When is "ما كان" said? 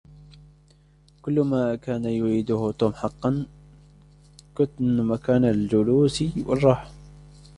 1.41-2.05